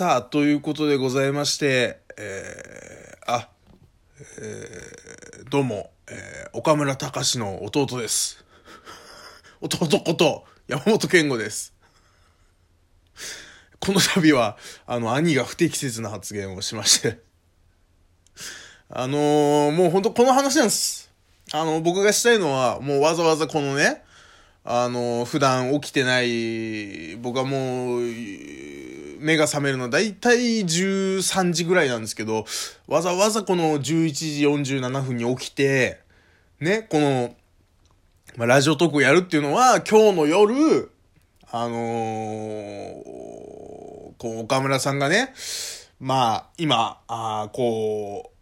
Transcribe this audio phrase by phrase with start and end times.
[0.00, 3.50] さあ、ということでございまして、えー、あ、
[4.38, 8.42] えー、どうも、えー、岡村隆の弟です。
[9.60, 11.74] 弟こと、山本健吾です。
[13.78, 17.18] この度は、あの、兄が不適切な発言をしまして、
[18.88, 21.10] あのー、もう本当この話なんです。
[21.52, 24.02] あの、僕がしたいのは、もうわざわざこのね、
[24.64, 28.89] あの、普段起きてない、僕はもう、
[29.20, 32.44] 目が覚めるのは大体13時ぐらいなんですけど、
[32.88, 34.46] わざわざこの11時
[34.78, 36.00] 47分に起きて、
[36.58, 37.34] ね、この、
[38.36, 40.90] まあ、ラジオトークをやるっていうのは、今日の夜、
[41.52, 43.30] あのー
[44.20, 45.32] こう、岡村さんがね、
[45.98, 48.39] まあ、今、あこう、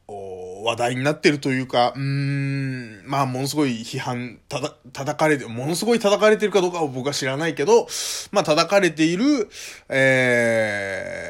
[0.69, 7.89] 話題になってるというか、うーん、まあ、ものすごい批判、ただ、叩かれて、ものすごい叩かれてるかどうかは僕は知らないけど、
[8.33, 9.49] まあ、叩かれている、
[9.89, 11.25] え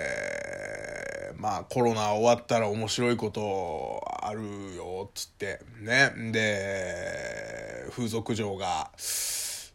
[1.39, 4.41] ー、まあ、コロナ終わったら面白いことある
[4.75, 6.13] よ、つって、ね。
[6.33, 8.91] で、風俗嬢が、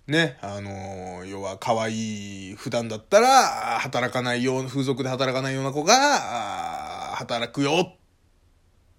[0.08, 7.94] ね、あの要は可愛い、普段だったら、働かないような、風俗で働かないような子が、働くよ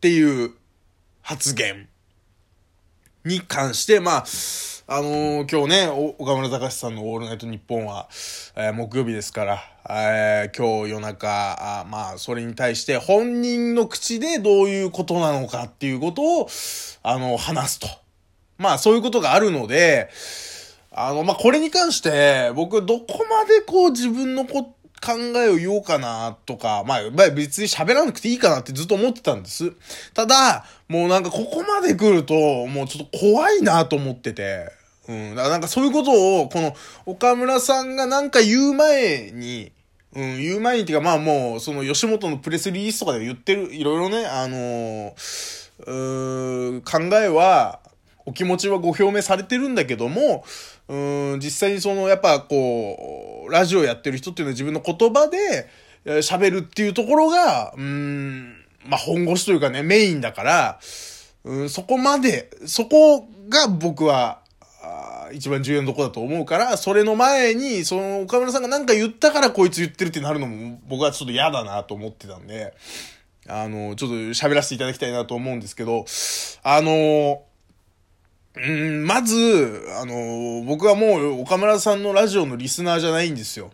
[0.05, 0.51] っていう
[1.23, 1.89] 発言
[3.25, 4.25] に関して、まあ、
[4.87, 8.07] あのー今日ね、岡村隆史さんのオールナイトニッポンは、
[8.55, 16.49] えー木曜日ですから、えー今日夜中、あまあ、それに対して本人の口でどういうことなのかっていうことを、
[17.03, 17.89] あの、話すと。
[18.59, 20.11] まあ、そういうことがあるので、
[20.93, 29.73] あの、まあ、これに関して、僕、どこまでこう自分のこと考えを言おうかな、とか、まあ、別に喋らなくていいかなってずっと思ってたんです。
[30.15, 32.35] ただ、もうなんかここまで来ると、
[32.67, 34.73] もうちょっと怖いなと思ってて、
[35.07, 36.75] うん、だからなんかそういうことを、この、
[37.05, 39.73] 岡村さんがなんか言う前に、
[40.15, 47.81] うん、言う前にっていうか、まあもう、その吉本のプレスリリースとかで言ってる、いろいろね、あのーうー考えは、
[48.27, 50.45] お気持ちはご表明されてるんだけども、
[50.89, 55.69] うん、実際にその、やっぱこう、ラジオやってる人っていうのは自分の言葉で
[56.05, 60.81] 喋るっていうところが、うん、まあ本腰というかね、メインだから、
[61.45, 64.43] うん、そこまで、そこが僕は、
[65.33, 72.75] 一番重要なとこだと思うから、それの前に、その岡村さんが何か言ったからこいつ言ってるってなるのも僕はちょっと嫌だなと思ってたんで、
[73.49, 76.05] あの、ちょっと喋らせていただきたいなと思うんですけど、
[76.63, 77.43] あの、
[78.57, 83.73] うん、まず、あの、僕はもう岡村さんのラジオのリスナーじゃないんですよ。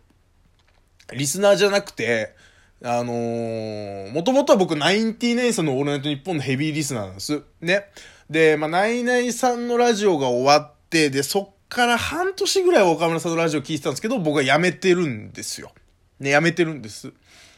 [1.13, 2.35] リスナーじゃなくて、
[2.83, 7.43] あのー、もともとは僕、ナインティナインさんのオールナイトニッポンのヘビーリスナーなんです。
[7.61, 7.91] ね。
[8.31, 15.73] で、まあ、ナイナイさんのラジオが終わって、で、そっから半年ぐらい岡村さんのラジオ聞いてたんですけど、僕は辞めてるんですよ。
[16.21, 17.13] ね、辞めてるんです。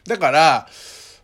[0.05, 0.67] だから、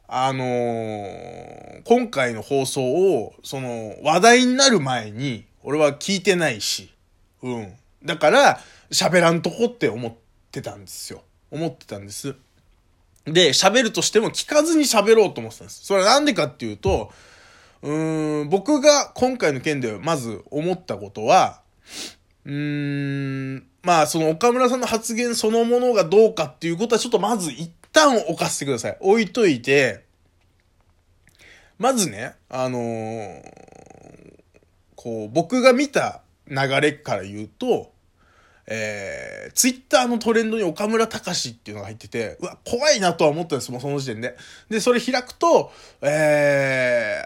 [0.07, 1.49] あのー
[1.85, 6.91] 今回の放送を、その、話題になる前に、俺は聞いてないし、
[7.41, 7.73] うん。
[8.03, 8.59] だから、
[8.91, 10.13] 喋らんとこって思っ
[10.51, 11.23] てたんですよ。
[11.51, 12.35] 思ってたんです。
[13.25, 15.85] で、喋るとしても聞かずに喋ろうと思ってたんです。
[15.85, 17.11] それはなんでかっていうと、
[17.81, 21.61] うーん、僕が今回の件でまず思ったことは、
[22.45, 28.97] うーん、まあその岡村さんの発言そのものがどうかっていうことはちょっとまず一旦置かせてください。
[28.99, 30.03] 置いといて、
[31.77, 33.88] まずね、あのー
[35.01, 37.93] こう、僕が見た流れから言うと、
[38.67, 44.35] えー、ツイッターのトレンドに岡村隆っていうのが入ってて、うわ、怖いなとは思ったんです、もうその時点で。
[44.67, 45.71] で、それ開くと、
[46.01, 47.23] え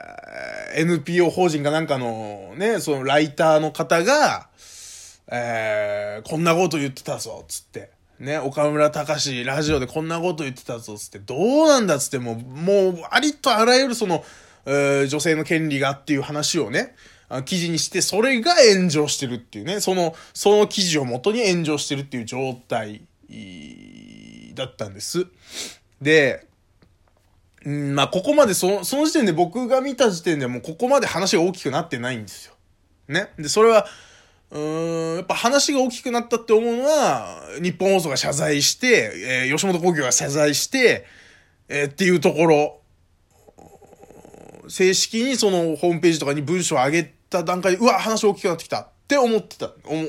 [0.77, 4.49] ー、NPO 法人かなんかのね、そのライターの方が、
[5.29, 7.89] えー、こんなこと言ってたぞ、つって。
[8.19, 14.23] ね、岡村隆、ラジオでこんなこと言ってたぞ、つって、どうなんだつって、もう、もう、ありとあらゆるその、
[14.67, 16.93] えー女性の権利がっていう話をね、
[17.45, 23.01] 記事にして、それが炎上してるっていうね、その、その記事をもとに炎上してるっていう状態
[24.53, 25.27] だったんです。
[26.01, 26.45] で、
[27.65, 32.53] うん、まあ、ここまでその、その時点で僕が見た時点でもうここまで話が大きくなってないんですよ。
[33.07, 33.29] ね。
[33.37, 33.87] で、それは、
[34.51, 41.05] うーん、やっぱ話が大きくなったって思うのは、日本放送が謝罪して、えー吉本興業が謝罪して、
[41.69, 42.81] えーっていうところ、
[44.67, 50.01] 正式にそのホームページとかに文章を上げた段階で、うわ、話大きくなってきたって思ってた、思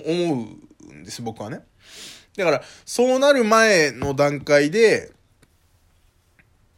[0.90, 1.60] うんです、僕はね。
[2.36, 5.12] だから、そうなる前の段階で、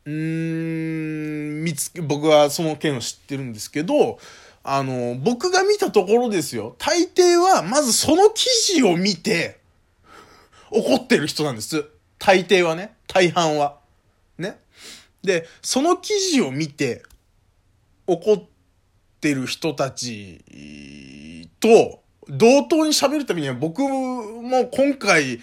[0.04, 4.18] うーん、見つけ、僕はその件を知ってるんですけど、
[4.62, 6.74] あの、僕が見たところですよ。
[6.78, 9.58] 大抵は、まずその記事を見て、
[10.70, 11.84] 怒ってる人なんです。
[12.18, 12.94] 大抵はね。
[13.06, 13.78] 大半は。
[14.38, 14.58] ね。
[15.22, 17.02] で、その記事を見て
[18.06, 18.42] 怒っ
[19.20, 25.40] てる人たちと同等に喋るためには僕も今回、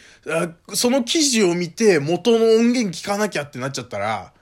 [0.74, 4.34] その記事を見て元の音源聞かなきゃってなっちゃったら、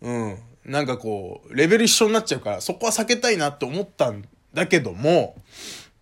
[0.00, 4.24] うん、なんかこう、レベル一緒になっちゃうから、そこは避けたいなって思ったん
[4.54, 5.36] だけども、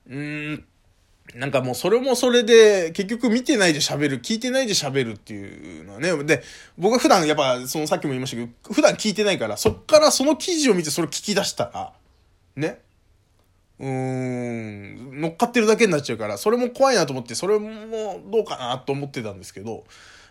[0.09, 0.65] うん、
[1.35, 6.25] なんかもうそれもそれで、結局見てないで喋る、聞いてないで喋るっていうのはね。
[6.25, 6.43] で、
[6.79, 11.93] 僕は普段やっぱ、そのさっきも言いましたけど、普段聞いてないから、そっからその記事を見てそれを聞き出したら、
[12.57, 12.81] ね。
[13.79, 19.85] うーん、乗っかってるだけになっちゃうから、それも怖いなと思って、それもどうかなと思ってたんですけど、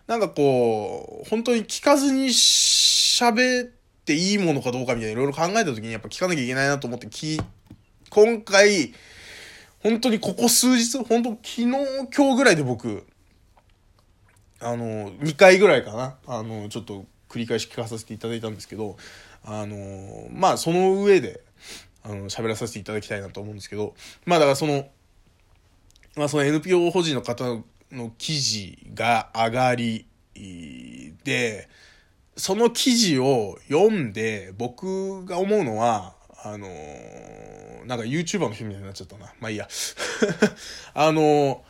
[0.08, 3.72] なんかこう、本当に聞かずに喋っ
[4.06, 7.42] ていいものかどうかみたいないろいろ考えた時にやっぱ聞かなきゃいけないなと思って聞、
[8.10, 8.94] 今回、
[9.84, 13.06] 本当にここ数日、本当昨日、今日ぐらいで僕、
[14.60, 18.98] あの、2回ぐらいかな、あの、ちょっと繰り返し聞かさせていただいたんですけど、
[19.44, 21.42] あの、まあその上で、
[22.04, 23.94] あの、喋らさせていただきたいなと思うんですけど、
[24.26, 24.90] まあだからその、
[26.16, 27.46] まあその NPO 法人の方
[27.92, 30.08] の記事が上がり、
[31.24, 31.70] で、
[32.36, 36.17] その記事を読んで僕が思うのは、
[36.54, 36.68] あの
[37.86, 39.34] なんか YouTuber の人みたいになっちゃったな。
[39.40, 39.68] まあいいや。
[40.94, 41.64] あの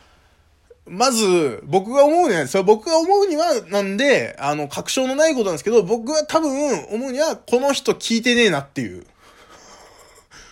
[0.90, 9.06] まず、僕が思うには、それ僕が思うには、なんで、あの、確証のないことなんですけど、僕は多分思うには、この人聞いてねえなっていう。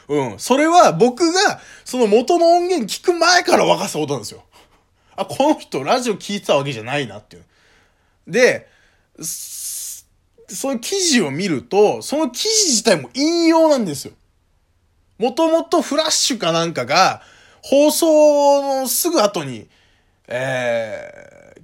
[0.08, 0.38] うん。
[0.38, 4.44] それは僕が、その元の音源聞く前から分かったことなんですよ。
[5.16, 7.44] あ、この人ラジオ聞いてたわけじゃないなっていう。
[8.28, 8.68] で、
[10.48, 14.12] そういう記事を見ると、その記事自体も引用なんですよ。
[15.18, 17.22] もともとフラッシュかなんかが、
[17.62, 19.66] 放送のすぐ後に、
[20.28, 21.54] え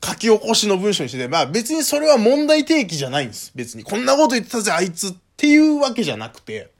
[0.00, 3.52] ー、書き起こしの文章にしてて、まあ別にそれは問題提起じゃないんです。
[3.54, 3.84] 別に。
[3.84, 6.70] こんなこと言ってたぜ、あいつっていうわけじゃなくて。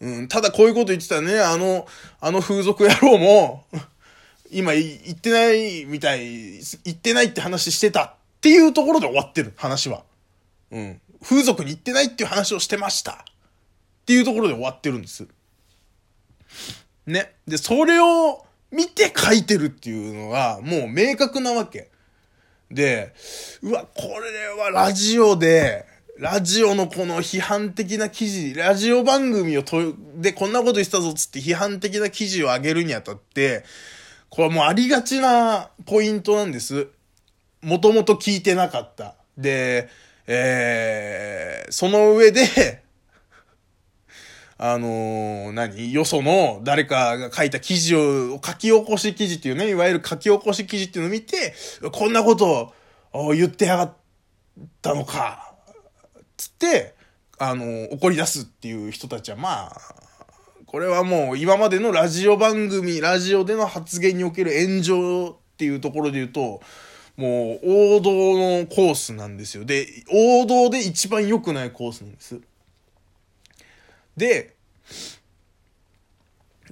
[0.00, 1.86] うん、ただこういうこと言ってたね、あの、
[2.20, 3.64] あの風俗野郎も、
[4.50, 10.02] 今言ってないみたい、言ってないって話してたっていうところで終わってる、話は。
[10.70, 11.00] うん。
[11.22, 13.12] 風俗に行ってないっていう話をしてました。
[13.12, 13.14] っ
[14.06, 15.28] ていうところで終わってるんです。
[17.06, 17.34] ね。
[17.46, 21.90] で、それを見て書いてるっていうのは、もう明確なわけ。
[22.70, 23.12] で、
[23.60, 25.84] うわ、これはラジオで、
[26.16, 33.64] ラジオのこの批判的な記事、ラジオ番組をと、で、こんなこと言ってたぞっつって批判的な記事を上げるにあたって、
[34.30, 36.88] これはもうありがちなポイントなんです。
[37.62, 39.14] もともと聞いてなかった。
[39.36, 39.88] で、
[40.26, 42.82] えー、その上で
[44.56, 45.92] あのー、何？
[45.92, 51.54] よその誰かが書いた記事を、書き起こし記事っていうね、いわゆる書き起こし記事っていうのを見て、
[51.92, 52.74] こんなこと
[53.12, 53.92] を言ってやがっ
[54.82, 55.54] たのか、
[56.36, 56.94] つって、
[57.38, 59.80] あのー、怒り出すっていう人たちは、まあ、
[60.66, 66.60] これはもう今までのラジオ番組、ラジオでの発言における炎上っていうところで言うと、
[67.20, 68.10] もう王道
[68.60, 69.66] のコースなんですよ。
[69.66, 72.40] で、王道で一番良くないコースなんです。
[74.16, 74.56] で、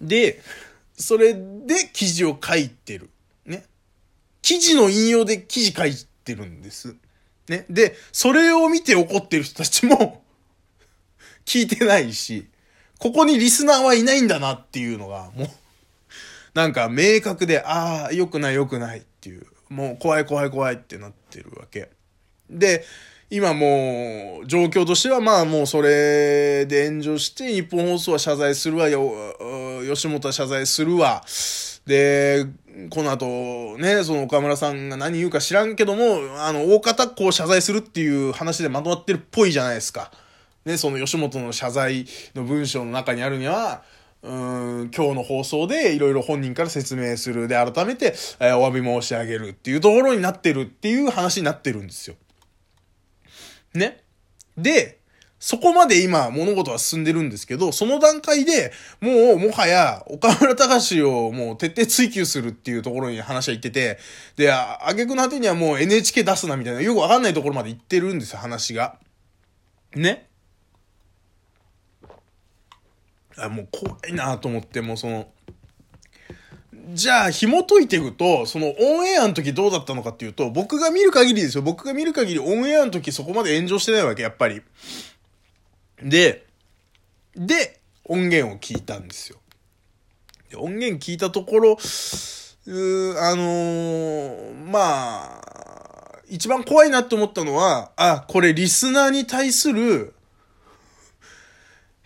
[0.00, 0.40] で、
[0.96, 3.10] それで記事を書いてる。
[3.44, 3.66] ね。
[4.40, 5.92] 記事の引用で記事書い
[6.24, 6.96] てるんです。
[7.48, 7.66] ね。
[7.68, 10.25] で、それを見て怒ってる人たちも
[11.44, 12.49] 聞いてないし、
[12.99, 15.49] ここにリスナーはいないんだなっていうのが、もう、
[16.54, 19.46] なんか明確で、ああ、良くない良くないっていう。
[19.68, 21.90] もう怖い怖い怖いってなってるわけ。
[22.50, 22.84] で、
[23.30, 31.22] 今もう、状況としてはまあもうそれで炎上して、日本放送は謝罪するわ、吉本は謝罪するわ。
[31.87, 32.46] で、
[32.90, 40.10] この後ね、その岡村さんが何言うか知らんけども、あの、大方こう謝罪するっていう話でまとまってるっぽいじゃないですか。
[40.64, 43.82] ね、その吉本の謝罪の文章の中にあるには、
[44.28, 47.49] うん、今日の放送でいろいろ本人から説明する。
[47.49, 52.16] で、改めて、えー、お詫び申し上げるっていうところになってるっていう話になってるんですよ。
[53.73, 54.04] ね。
[54.58, 54.99] で、
[55.40, 58.70] そこまで今物事は進んでるんですけど、その段階で
[59.00, 63.99] もうもはや岡村隆史をもう徹底追求するっていうところに話は言ってて、
[64.37, 68.99] で、あげくの果てにはもう NHK 出すなみたいなよくわかんないところまで行ってるんですよ、話が。
[69.94, 70.27] ね。
[73.40, 75.28] あもう怖いなと思って、もうその、
[76.95, 81.62] じゃあ、紐解いていくと、そのオンエアの時どうだったのかっていうと、僕が見る限りですよ。
[81.62, 84.62] 僕が見る限りオンエアの時そこまで炎上してないわけ、やっぱり。
[86.02, 86.47] で、
[87.37, 89.38] で、音源を聞いたんですよ。
[90.50, 100.14] で音源聞いたところ、うーあのー、まあ、一番怖いなって思ったのは、あ、これリスナーに対する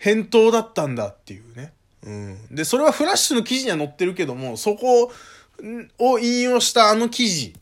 [0.03, 1.71] 返答だったんだっていうね。
[2.05, 2.37] うん。
[2.51, 5.09] で、それはフラッシュの記事には載ってるけども、そこ
[5.97, 7.53] を引用したあの記事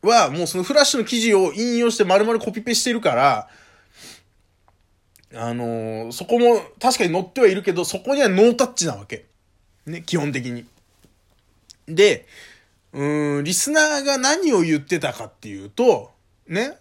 [0.00, 3.48] は、もうそのフラッシュの記事を引用して丸々コピペしてるから、
[5.34, 9.26] あのー、そこも確かに載ってはいるけど、そこにはノータッチなわけ。
[9.84, 10.64] ね、基本的に。
[11.86, 12.24] で、
[12.94, 16.12] うん、リスナーが何を言ってたかっていうと、
[16.46, 16.78] ね、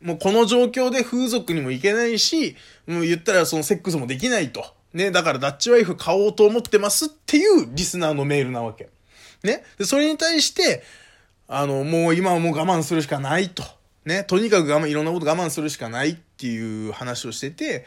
[0.00, 4.64] もうこの状況で風俗にも行けないし、もう言ったらそのセックスもできないと。
[4.92, 8.88] ね、だからダッチワイフ買おうと思ってますっていうリスナーのメールなわけ。
[9.44, 9.62] ね。
[9.78, 10.82] で、それに対して、
[11.46, 13.62] あの、もう今はもう我慢するしかないと。
[14.04, 14.24] ね。
[14.24, 17.86] とにかく我慢、いろんなこと我慢するしかないっていう話をしてて、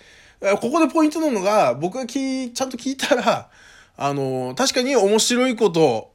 [0.62, 3.50] ここでポイントなのが、僕がき、ちゃんと聞いたら、
[3.96, 6.12] あの、確かに面白いこと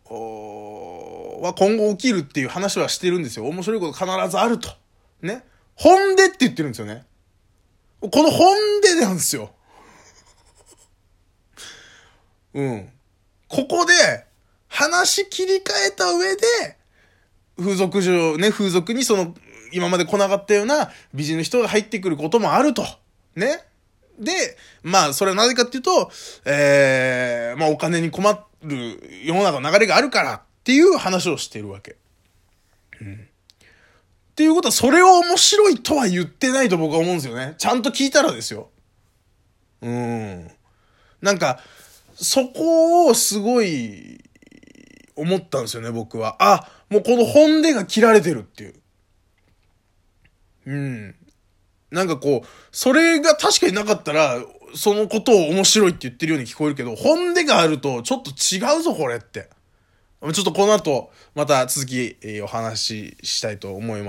[1.43, 3.47] は今後起きるっていう話はしてるんですよ。
[3.47, 4.71] 面白いこと必ずあると。
[5.23, 5.45] ね。
[5.79, 7.05] 本でって言ってるんですよね。
[8.01, 9.51] この本でなんですよ。
[12.55, 12.89] うん。
[13.49, 13.95] ここで、
[14.69, 16.43] 話切り替えた上で、
[17.57, 19.35] 風俗上、ね、風俗にその、
[19.73, 22.85] 今まで来なかったような美人の人が入ってくることもあると。
[23.37, 23.65] ね。
[24.19, 24.33] で、
[24.83, 26.11] まあ、それはなぜかっていうと、
[26.45, 28.31] ええー、まあ、お金に困
[28.63, 31.97] る世の中の流れがあるからっていう話をしてるわけ。
[33.01, 33.28] うん。
[34.39, 37.57] っていうことは、それを面白いとは言ってないと僕は思うんですよね。
[37.59, 38.71] ちゃんと聞いたらですよ。
[39.83, 40.49] うん。
[41.21, 41.59] なんか、
[42.15, 44.21] そこをすごい
[45.17, 46.37] 思ったんですよね、僕は。
[46.39, 48.75] あ、もうこの本音が切られてるっていう。
[50.67, 51.15] うん。
[51.91, 54.41] なんかこう、それが確かになかったら、
[54.77, 59.51] そのことを面白いって言ってるように聞こえるけど、本音があるとちょっと違うぞ、これって。
[60.21, 64.07] ちょっとこの後、また続き、えー、お話ししたいと思います。